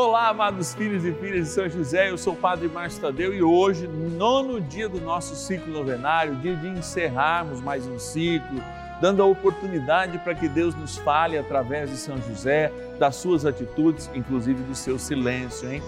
[0.00, 3.42] Olá, amados filhos e filhas de São José, eu sou o Padre Márcio Tadeu e
[3.42, 8.62] hoje, nono dia do nosso ciclo novenário, dia de encerrarmos mais um ciclo,
[9.00, 14.08] dando a oportunidade para que Deus nos fale através de São José, das suas atitudes,
[14.14, 15.82] inclusive do seu silêncio, hein?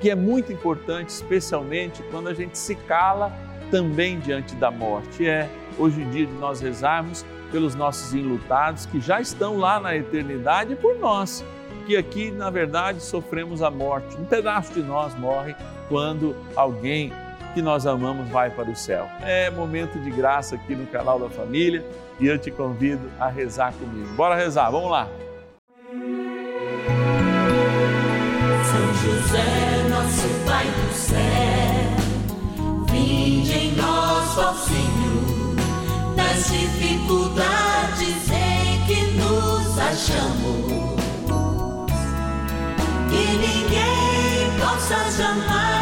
[0.00, 3.32] Que é muito importante, especialmente quando a gente se cala
[3.70, 5.24] também diante da morte.
[5.24, 5.48] É
[5.78, 10.74] hoje o dia de nós rezarmos pelos nossos enlutados que já estão lá na eternidade
[10.74, 11.44] por nós
[11.82, 14.16] que aqui, na verdade, sofremos a morte.
[14.16, 15.54] Um pedaço de nós morre
[15.88, 17.12] quando alguém
[17.54, 19.08] que nós amamos vai para o céu.
[19.20, 21.84] É momento de graça aqui no canal da família
[22.18, 24.08] e eu te convido a rezar comigo.
[24.14, 25.08] Bora rezar, vamos lá.
[28.64, 31.18] São José, nosso Pai do céu,
[32.90, 40.91] vinde em nós, ó Senhor, nas dificuldades em que nos achamos
[43.32, 45.81] que ninguém possa jamais dizer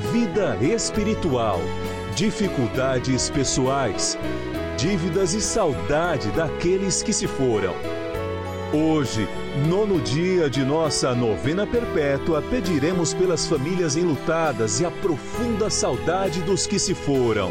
[0.00, 1.60] vida espiritual,
[2.16, 4.18] dificuldades pessoais,
[4.76, 7.74] dívidas e saudade daqueles que se foram.
[8.72, 9.28] Hoje,
[9.68, 16.66] nono dia de nossa novena perpétua, pediremos pelas famílias enlutadas e a profunda saudade dos
[16.66, 17.50] que se foram.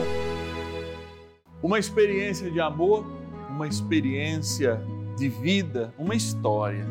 [1.62, 3.06] Uma experiência de amor,
[3.50, 4.82] uma experiência
[5.16, 6.88] de vida, uma história.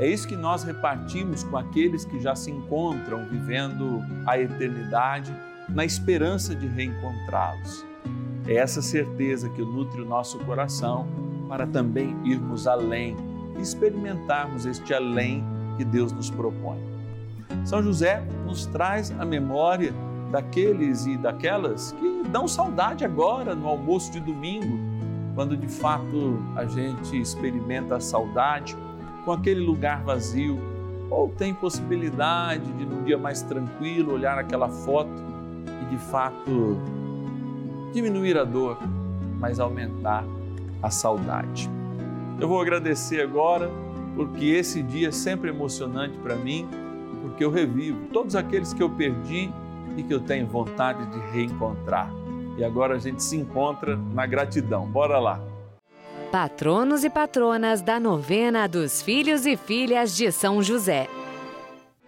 [0.00, 5.30] É isso que nós repartimos com aqueles que já se encontram vivendo a eternidade
[5.68, 7.84] na esperança de reencontrá-los.
[8.46, 11.06] É essa certeza que nutre o nosso coração
[11.46, 13.14] para também irmos além
[13.58, 15.44] e experimentarmos este além
[15.76, 16.78] que Deus nos propõe.
[17.66, 19.92] São José nos traz a memória
[20.32, 24.78] daqueles e daquelas que dão saudade agora no almoço de domingo,
[25.34, 28.74] quando de fato a gente experimenta a saudade
[29.24, 30.58] com aquele lugar vazio,
[31.10, 35.10] ou tem possibilidade de, num dia mais tranquilo, olhar aquela foto
[35.82, 36.78] e de fato
[37.92, 38.78] diminuir a dor,
[39.38, 40.24] mas aumentar
[40.82, 41.68] a saudade.
[42.38, 43.70] Eu vou agradecer agora,
[44.14, 46.68] porque esse dia é sempre emocionante para mim,
[47.22, 49.52] porque eu revivo todos aqueles que eu perdi
[49.96, 52.10] e que eu tenho vontade de reencontrar.
[52.56, 54.86] E agora a gente se encontra na gratidão.
[54.86, 55.49] Bora lá!
[56.30, 61.08] Patronos e patronas da novena dos filhos e filhas de São José.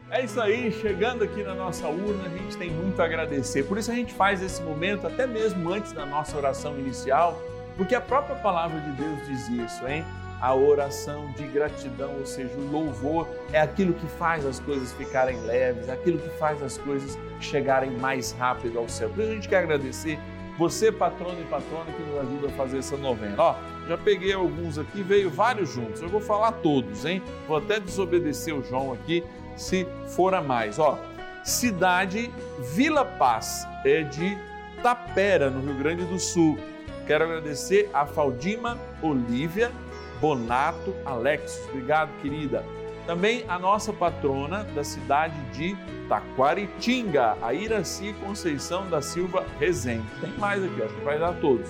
[0.08, 3.64] É isso aí, chegando aqui na nossa urna, a gente tem muito a agradecer.
[3.64, 7.36] Por isso a gente faz esse momento até mesmo antes da nossa oração inicial,
[7.76, 10.04] porque a própria palavra de Deus diz isso, hein?
[10.40, 15.40] A oração de gratidão, ou seja, o louvor, é aquilo que faz as coisas ficarem
[15.40, 19.08] leves, é aquilo que faz as coisas chegarem mais rápido ao céu.
[19.08, 20.16] Por isso a gente quer agradecer
[20.56, 23.34] você, patrono e patrona, que nos ajuda a fazer essa novena.
[23.36, 23.54] Ó,
[23.88, 26.00] já peguei alguns aqui, veio vários juntos.
[26.00, 27.22] Eu vou falar todos, hein?
[27.47, 29.25] Vou até desobedecer o João aqui,
[29.56, 30.78] se for a mais.
[30.78, 30.98] Ó,
[31.44, 32.31] cidade
[32.75, 34.38] Vila Paz, é de
[34.82, 36.59] Tapera, no Rio Grande do Sul.
[37.06, 39.72] Quero agradecer a Faldima Olívia
[40.20, 41.60] Bonato Alex.
[41.69, 42.64] Obrigado, querida.
[43.06, 45.76] Também a nossa patrona da cidade de
[46.08, 50.06] Taquaritinga, a Iraci Conceição da Silva Rezende.
[50.20, 51.69] Tem mais aqui, acho que vai dar todos.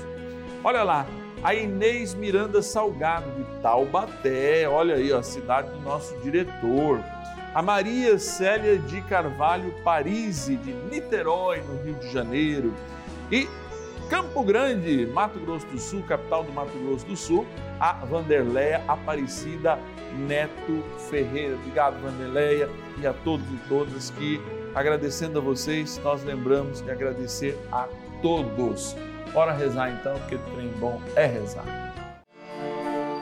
[0.63, 1.07] Olha lá,
[1.43, 7.03] a Inês Miranda Salgado de Taubaté, olha aí, ó, a cidade do nosso diretor.
[7.53, 12.73] A Maria Célia de Carvalho Parisi, de Niterói, no Rio de Janeiro.
[13.31, 13.49] E
[14.09, 17.47] Campo Grande, Mato Grosso do Sul, capital do Mato Grosso do Sul,
[17.81, 19.79] a Vanderleia Aparecida
[20.17, 21.57] Neto Ferreira.
[21.57, 24.41] Obrigado, Vanderleia, e a todos e todas que,
[24.75, 27.89] agradecendo a vocês, nós lembramos de agradecer a
[28.23, 28.97] todos.
[29.33, 31.65] Bora rezar então, porque trem bom é rezar.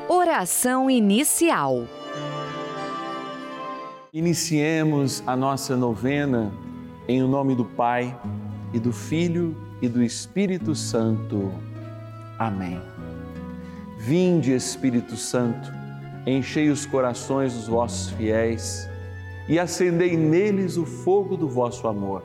[0.08, 1.84] Oração inicial.
[4.12, 6.52] Iniciemos a nossa novena
[7.06, 8.18] em o nome do Pai
[8.72, 11.52] e do Filho e do Espírito Santo.
[12.36, 12.80] Amém.
[13.98, 15.72] Vinde, Espírito Santo,
[16.26, 18.88] enchei os corações dos vossos fiéis
[19.48, 22.24] e acendei neles o fogo do vosso amor.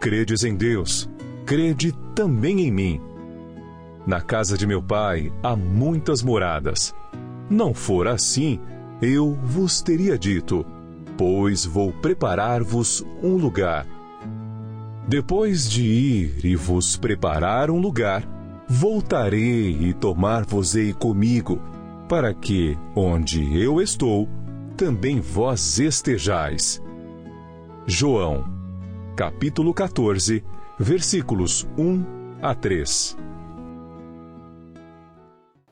[0.00, 1.10] Credes em Deus,
[1.44, 3.00] crede também em mim.
[4.06, 6.94] Na casa de meu pai há muitas moradas.
[7.50, 8.60] Não for assim,
[9.02, 10.64] eu vos teria dito,
[11.16, 13.86] pois vou preparar-vos um lugar.
[15.08, 18.22] Depois de ir e vos preparar um lugar,
[18.68, 21.60] voltarei e tomar-vos-ei comigo,
[22.08, 24.28] para que, onde eu estou,
[24.76, 26.80] também vós estejais.
[27.84, 28.57] João,
[29.18, 30.44] capítulo 14,
[30.78, 33.16] versículos 1 a 3.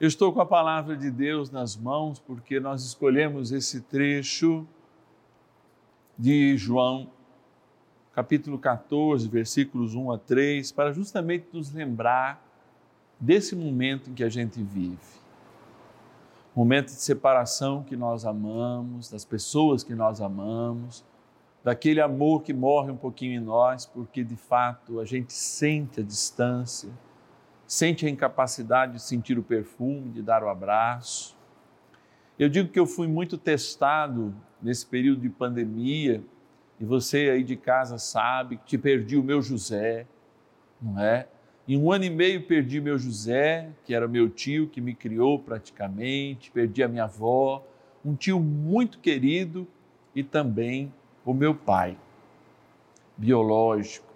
[0.01, 4.67] Eu estou com a palavra de Deus nas mãos porque nós escolhemos esse trecho
[6.19, 7.09] de João,
[8.13, 12.45] capítulo 14, versículos 1 a 3, para justamente nos lembrar
[13.21, 14.99] desse momento em que a gente vive.
[16.53, 21.05] Momento de separação que nós amamos, das pessoas que nós amamos,
[21.67, 26.05] daquele amor que morre um pouquinho em nós, porque de fato a gente sente a
[26.05, 26.89] distância,
[27.67, 31.37] sente a incapacidade de sentir o perfume, de dar o abraço.
[32.39, 34.33] Eu digo que eu fui muito testado
[34.63, 36.23] nesse período de pandemia,
[36.79, 40.07] e você aí de casa sabe que perdi o meu José,
[40.81, 41.27] não é?
[41.67, 45.37] Em um ano e meio perdi meu José, que era meu tio que me criou
[45.37, 47.67] praticamente, perdi a minha avó,
[48.05, 49.67] um tio muito querido
[50.15, 50.93] e também
[51.27, 51.99] o meu pai
[53.17, 54.07] biológico.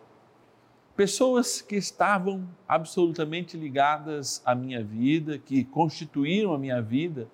[0.95, 7.29] Pessoas que estavam absolutamente ligadas à minha vida, que constituíram a minha vida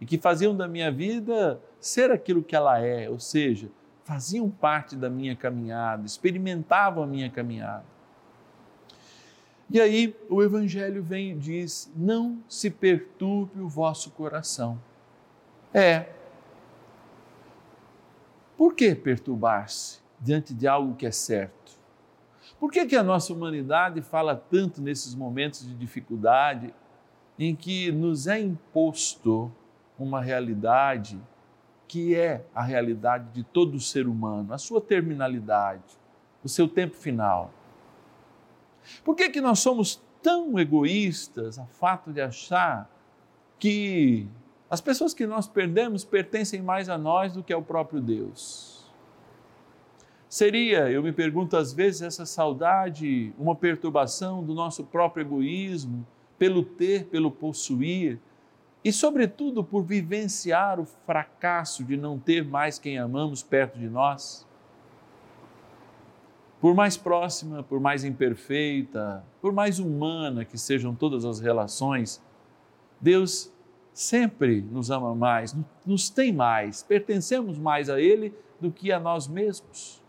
[0.00, 3.68] e que faziam da minha vida ser aquilo que ela é, ou seja,
[4.04, 7.84] faziam parte da minha caminhada, experimentavam a minha caminhada.
[9.70, 14.78] E aí o Evangelho vem e diz: não se perturbe o vosso coração.
[15.72, 16.08] É,
[18.62, 21.72] por que perturbar-se diante de algo que é certo?
[22.60, 26.72] Por que, que a nossa humanidade fala tanto nesses momentos de dificuldade
[27.36, 29.50] em que nos é imposto
[29.98, 31.20] uma realidade
[31.88, 35.98] que é a realidade de todo ser humano, a sua terminalidade,
[36.44, 37.50] o seu tempo final?
[39.02, 42.88] Por que, que nós somos tão egoístas a fato de achar
[43.58, 44.28] que
[44.72, 48.90] as pessoas que nós perdemos pertencem mais a nós do que ao próprio Deus.
[50.26, 56.06] Seria, eu me pergunto às vezes, essa saudade uma perturbação do nosso próprio egoísmo,
[56.38, 58.18] pelo ter, pelo possuir,
[58.82, 64.48] e, sobretudo, por vivenciar o fracasso de não ter mais quem amamos perto de nós.
[66.62, 72.22] Por mais próxima, por mais imperfeita, por mais humana que sejam todas as relações,
[72.98, 73.51] Deus
[73.92, 79.28] sempre nos ama mais, nos tem mais, pertencemos mais a Ele do que a nós
[79.28, 80.02] mesmos.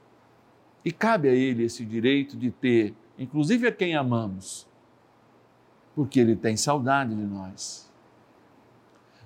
[0.85, 4.67] E cabe a Ele esse direito de ter, inclusive a quem amamos,
[5.95, 7.91] porque Ele tem saudade de nós.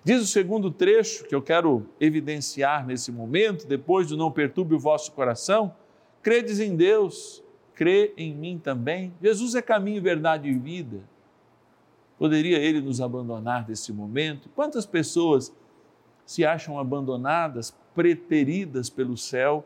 [0.03, 4.79] Diz o segundo trecho que eu quero evidenciar nesse momento, depois do não perturbe o
[4.79, 5.75] vosso coração,
[6.21, 7.43] credes em Deus,
[7.75, 9.13] crê em mim também.
[9.21, 11.01] Jesus é caminho, verdade e vida.
[12.17, 14.49] Poderia ele nos abandonar nesse momento?
[14.55, 15.53] Quantas pessoas
[16.25, 19.65] se acham abandonadas, preteridas pelo céu,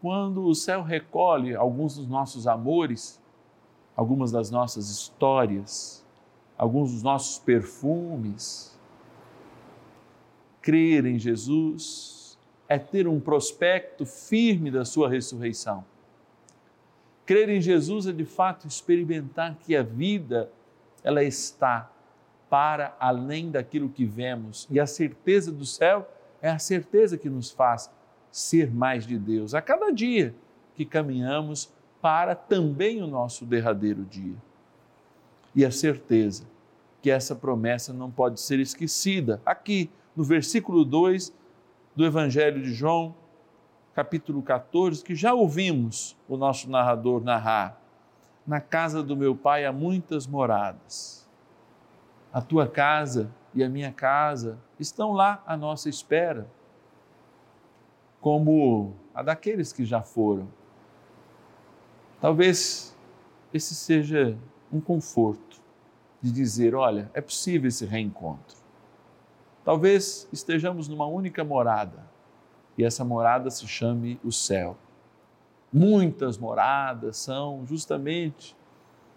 [0.00, 3.20] quando o céu recolhe alguns dos nossos amores,
[3.96, 6.04] algumas das nossas histórias,
[6.56, 8.78] alguns dos nossos perfumes,
[10.62, 12.38] crer em Jesus
[12.68, 15.84] é ter um prospecto firme da sua ressurreição.
[17.26, 20.50] Crer em Jesus é de fato experimentar que a vida
[21.02, 21.90] ela está
[22.48, 26.08] para além daquilo que vemos e a certeza do céu
[26.40, 27.90] é a certeza que nos faz
[28.30, 30.34] ser mais de Deus a cada dia
[30.74, 34.36] que caminhamos para também o nosso derradeiro dia.
[35.54, 36.44] E a certeza
[37.02, 39.40] que essa promessa não pode ser esquecida.
[39.44, 41.32] Aqui, no versículo 2
[41.96, 43.14] do Evangelho de João,
[43.94, 47.77] capítulo 14, que já ouvimos o nosso narrador narrar.
[48.48, 51.28] Na casa do meu pai há muitas moradas.
[52.32, 56.50] A tua casa e a minha casa estão lá à nossa espera,
[58.22, 60.48] como a daqueles que já foram.
[62.22, 62.96] Talvez
[63.52, 64.38] esse seja
[64.72, 65.60] um conforto
[66.22, 68.56] de dizer: olha, é possível esse reencontro.
[69.62, 72.02] Talvez estejamos numa única morada
[72.78, 74.74] e essa morada se chame o céu.
[75.72, 78.56] Muitas moradas são justamente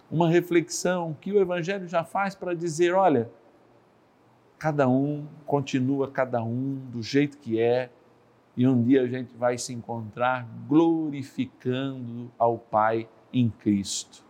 [0.10, 3.30] uma reflexão que o Evangelho já faz para dizer: olha,
[4.60, 7.90] cada um continua cada um do jeito que é,
[8.56, 14.24] e um dia a gente vai se encontrar glorificando ao Pai em Cristo.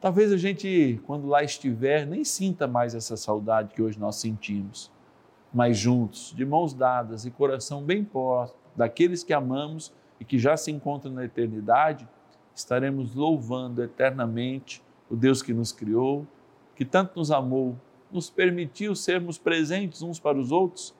[0.00, 4.90] Talvez a gente, quando lá estiver, nem sinta mais essa saudade que hoje nós sentimos,
[5.52, 10.56] mas juntos, de mãos dadas e coração bem posto, daqueles que amamos e que já
[10.56, 12.06] se encontram na eternidade,
[12.54, 16.26] estaremos louvando eternamente o Deus que nos criou,
[16.76, 17.76] que tanto nos amou,
[18.12, 20.94] nos permitiu sermos presentes uns para os outros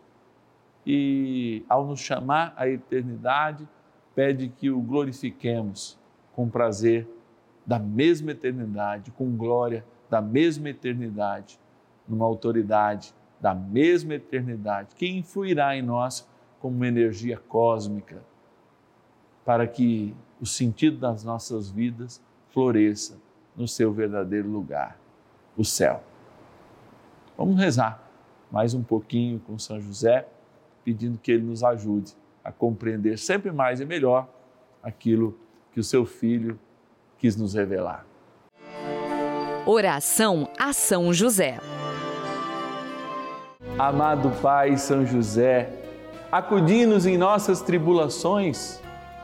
[0.86, 3.68] e, ao nos chamar à eternidade,
[4.14, 5.98] pede que o glorifiquemos
[6.32, 7.08] com prazer
[7.66, 11.60] da mesma eternidade, com glória da mesma eternidade,
[12.08, 18.22] numa autoridade da mesma eternidade, que influirá em nós como uma energia cósmica,
[19.50, 23.18] para que o sentido das nossas vidas floresça
[23.56, 24.96] no seu verdadeiro lugar,
[25.56, 26.04] o céu.
[27.36, 28.00] Vamos rezar
[28.48, 30.28] mais um pouquinho com São José,
[30.84, 32.12] pedindo que ele nos ajude
[32.44, 34.28] a compreender sempre mais e melhor
[34.80, 35.36] aquilo
[35.72, 36.56] que o seu filho
[37.18, 38.06] quis nos revelar.
[39.66, 41.58] Oração a São José.
[43.76, 45.72] Amado Pai São José,
[46.30, 48.80] acudi-nos em nossas tribulações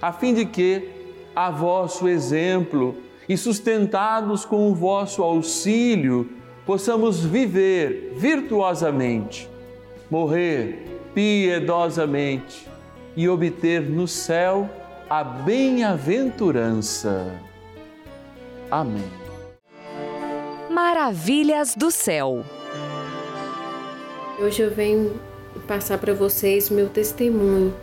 [0.00, 0.88] a fim de que,
[1.34, 2.96] a vosso exemplo
[3.28, 6.30] e sustentados com o vosso auxílio,
[6.64, 9.48] possamos viver virtuosamente,
[10.10, 10.84] morrer
[11.14, 12.66] piedosamente
[13.16, 14.70] e obter no céu
[15.08, 17.32] a bem-aventurança.
[18.70, 19.10] Amém.
[20.70, 22.44] Maravilhas do céu.
[24.38, 25.18] Hoje eu venho
[25.66, 27.74] passar para vocês meu testemunho,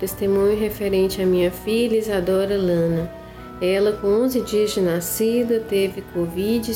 [0.00, 3.12] testemunho referente à minha filha Isadora Lana.
[3.60, 6.72] Ela, com 11 dias de nascida, teve Covid,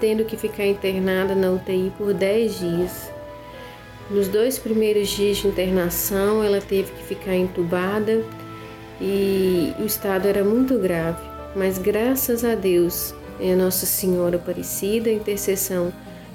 [0.00, 3.10] tendo que ficar internada na UTI por 10 dias.
[4.08, 8.24] Nos dois primeiros dias de internação, ela teve que ficar entubada
[9.00, 11.22] e o estado era muito grave,
[11.54, 15.92] mas graças a Deus e a Nossa Senhora Aparecida, a intercessão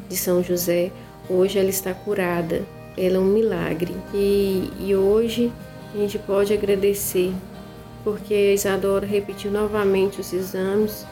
[0.08, 0.92] de São José,
[1.30, 2.62] hoje ela está curada.
[2.96, 5.52] Ela é um milagre e, e hoje
[5.94, 7.34] a gente pode agradecer
[8.04, 11.06] porque a Isadora repetiu novamente os exames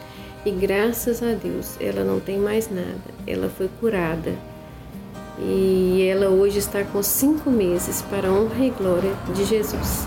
[0.44, 4.32] e graças a Deus ela não tem mais nada, ela foi curada.
[5.38, 10.06] E ela hoje está com cinco meses para a honra e glória de Jesus.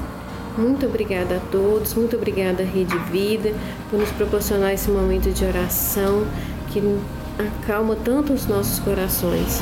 [0.58, 3.54] Muito obrigada a todos, muito obrigada Rede Vida
[3.90, 6.26] por nos proporcionar esse momento de oração
[6.72, 6.82] que
[7.38, 9.62] acalma tanto os nossos corações.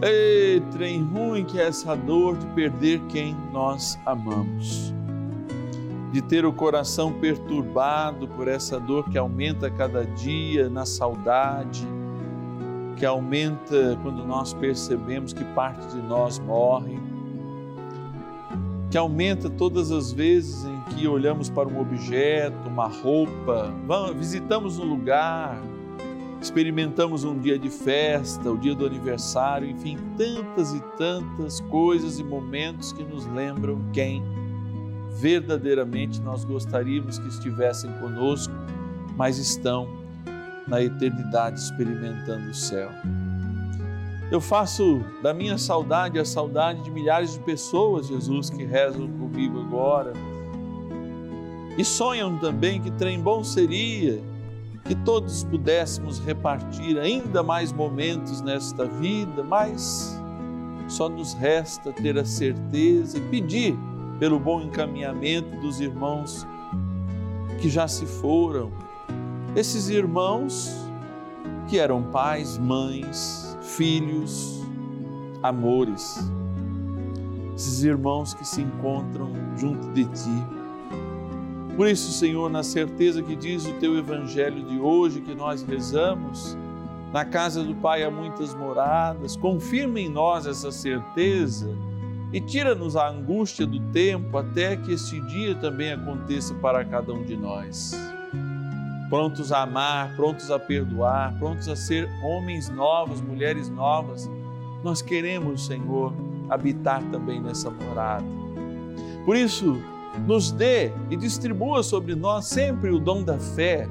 [0.00, 4.94] Ei, trem ruim que é essa dor de perder quem nós amamos.
[6.12, 11.84] De ter o coração perturbado por essa dor que aumenta cada dia na saudade,
[12.96, 16.96] que aumenta quando nós percebemos que parte de nós morre,
[18.92, 23.74] que aumenta todas as vezes em que olhamos para um objeto, uma roupa,
[24.14, 25.60] visitamos um lugar,
[26.40, 32.24] experimentamos um dia de festa, o dia do aniversário, enfim, tantas e tantas coisas e
[32.24, 34.22] momentos que nos lembram quem
[35.18, 38.54] verdadeiramente nós gostaríamos que estivessem conosco,
[39.16, 39.88] mas estão
[40.66, 42.90] na eternidade experimentando o céu.
[44.30, 49.58] Eu faço da minha saudade a saudade de milhares de pessoas, Jesus, que rezam comigo
[49.60, 50.12] agora.
[51.78, 54.20] E sonham também que trem bom seria
[54.88, 60.18] que todos pudéssemos repartir ainda mais momentos nesta vida, mas
[60.88, 63.78] só nos resta ter a certeza e pedir
[64.18, 66.46] pelo bom encaminhamento dos irmãos
[67.60, 68.72] que já se foram
[69.54, 70.74] esses irmãos
[71.68, 74.64] que eram pais, mães, filhos,
[75.42, 76.18] amores,
[77.54, 80.57] esses irmãos que se encontram junto de ti.
[81.78, 86.58] Por isso, Senhor, na certeza que diz o teu evangelho de hoje, que nós rezamos,
[87.12, 91.70] na casa do Pai há muitas moradas, confirma em nós essa certeza
[92.32, 97.22] e tira-nos a angústia do tempo até que este dia também aconteça para cada um
[97.22, 97.96] de nós
[99.08, 104.30] prontos a amar, prontos a perdoar, prontos a ser homens novos, mulheres novas.
[104.84, 106.12] Nós queremos, Senhor,
[106.50, 108.26] habitar também nessa morada.
[109.24, 109.80] Por isso,
[110.18, 113.88] nos dê e distribua sobre nós sempre o dom da fé.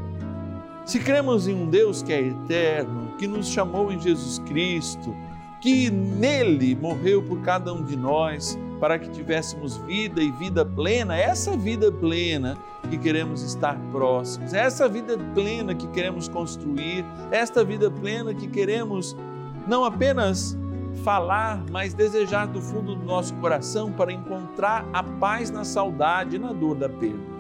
[0.86, 5.14] Se cremos em um Deus que é eterno, que nos chamou em Jesus Cristo,
[5.60, 11.18] que nele morreu por cada um de nós, para que tivéssemos vida e vida plena,
[11.18, 12.58] essa vida plena
[12.90, 19.16] que queremos estar próximos, essa vida plena que queremos construir, esta vida plena que queremos
[19.68, 20.58] não apenas
[20.98, 26.40] falar, mas desejar do fundo do nosso coração para encontrar a paz na saudade e
[26.40, 27.38] na dor da perda.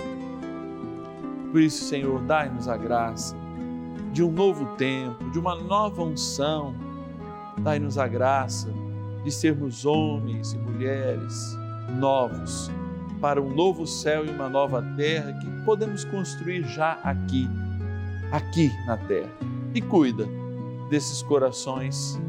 [1.51, 3.35] Por isso, Senhor, dai-nos a graça
[4.11, 6.75] de um novo tempo, de uma nova unção.
[7.59, 8.71] Dai-nos a graça
[9.23, 11.57] de sermos homens e mulheres
[11.97, 12.69] novos
[13.19, 17.49] para um novo céu e uma nova terra que podemos construir já aqui,
[18.31, 19.31] aqui na terra.
[19.73, 20.27] E cuida
[20.89, 22.19] desses corações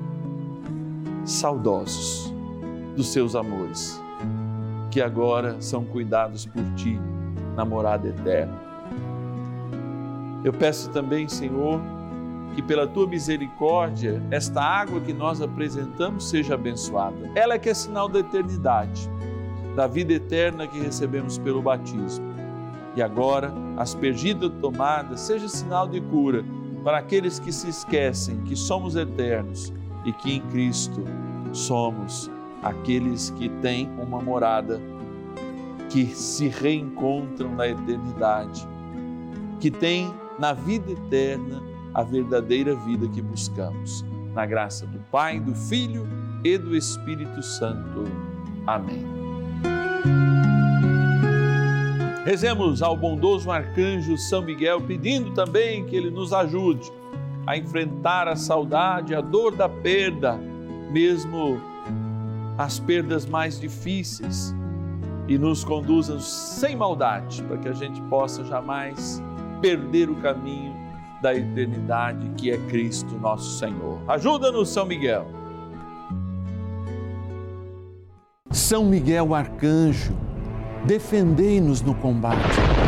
[1.30, 2.32] saudosos
[2.96, 4.02] dos seus amores,
[4.90, 6.98] que agora são cuidados por ti
[7.54, 8.54] na morada eterna.
[10.42, 11.80] Eu peço também, Senhor,
[12.54, 17.30] que pela tua misericórdia esta água que nós apresentamos seja abençoada.
[17.34, 19.08] Ela é que é sinal da eternidade,
[19.76, 22.26] da vida eterna que recebemos pelo batismo.
[22.96, 26.44] E agora, aspergida tomada, seja sinal de cura
[26.82, 29.72] para aqueles que se esquecem que somos eternos
[30.04, 31.04] e que em Cristo
[31.52, 32.30] somos
[32.62, 34.80] aqueles que têm uma morada,
[35.90, 38.66] que se reencontram na eternidade,
[39.60, 41.62] que têm na vida eterna
[41.94, 44.04] a verdadeira vida que buscamos.
[44.34, 46.06] Na graça do Pai, do Filho
[46.44, 48.04] e do Espírito Santo.
[48.66, 49.04] Amém.
[52.24, 56.92] Rezemos ao bondoso arcanjo São Miguel, pedindo também que ele nos ajude
[57.48, 60.38] a enfrentar a saudade, a dor da perda,
[60.90, 61.58] mesmo
[62.58, 64.54] as perdas mais difíceis,
[65.26, 69.22] e nos conduza sem maldade, para que a gente possa jamais
[69.62, 70.74] perder o caminho
[71.22, 73.98] da eternidade que é Cristo nosso Senhor.
[74.06, 75.26] Ajuda-nos, São Miguel.
[78.50, 80.12] São Miguel arcanjo,
[80.84, 82.87] defendei-nos no combate.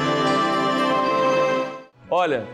[2.13, 2.45] Olha,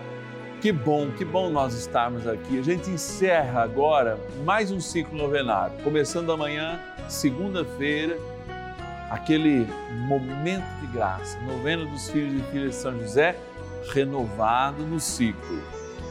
[0.62, 2.60] que bom, que bom nós estarmos aqui.
[2.60, 8.20] A gente encerra agora mais um ciclo novenário, começando amanhã, segunda-feira
[9.10, 9.68] aquele
[10.08, 13.36] momento de graça, novena dos filhos e filhas de São José,
[13.92, 15.60] renovado no ciclo.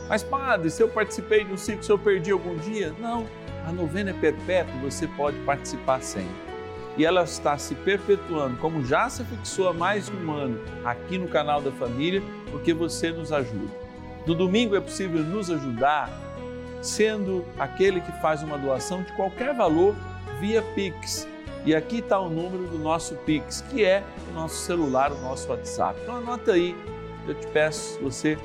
[0.08, 2.92] Mas, padre, se eu participei de um ciclo, se eu perdi algum dia?
[2.98, 3.28] Não,
[3.64, 6.45] a novena é perpétua, você pode participar sempre.
[6.96, 11.18] E ela está se perpetuando, como já se fixou há mais de um ano aqui
[11.18, 13.72] no canal da família, porque você nos ajuda.
[14.26, 16.10] No domingo é possível nos ajudar
[16.80, 19.94] sendo aquele que faz uma doação de qualquer valor
[20.40, 21.28] via Pix
[21.66, 25.50] e aqui está o número do nosso Pix, que é o nosso celular, o nosso
[25.50, 25.98] WhatsApp.
[26.00, 26.76] Então anota aí,
[27.26, 28.38] eu te peço, se você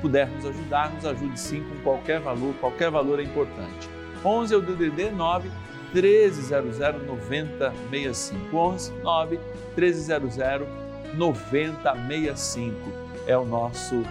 [0.00, 3.86] puder nos ajudar, nos ajude sim com qualquer valor, qualquer valor é importante.
[4.24, 5.50] 11 é o DDD 9
[5.94, 8.56] 1300 9065.
[8.56, 9.40] 11 9
[9.76, 10.36] 1300
[11.14, 12.74] 9065
[13.26, 14.02] é o nosso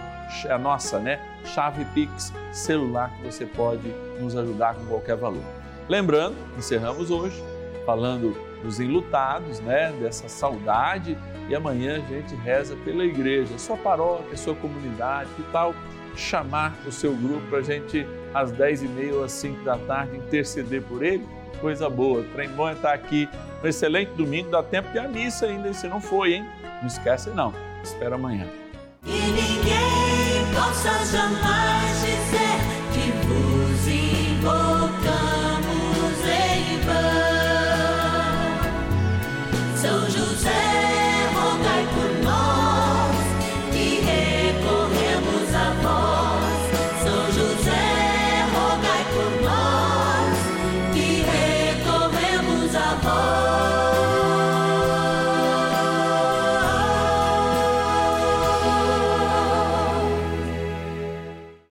[0.46, 3.86] é a nossa, né, chave Pix celular que você pode
[4.18, 5.44] nos ajudar com qualquer valor.
[5.88, 7.40] Lembrando, encerramos hoje
[7.84, 11.16] falando dos enlutados, né, dessa saudade.
[11.48, 15.74] E amanhã a gente reza pela igreja, sua paróquia, sua comunidade, que tal
[16.16, 20.82] chamar o seu grupo para a gente, às 10h30 ou às 5 da tarde, interceder
[20.82, 21.26] por ele?
[21.60, 22.20] Coisa boa.
[22.20, 23.28] O trem bom é estar aqui.
[23.62, 26.48] Um excelente domingo, dá tempo de a missa ainda, se não foi, hein?
[26.80, 27.52] Não esquece não.
[27.82, 28.46] Espera amanhã.
[29.04, 31.73] E ninguém possa jamais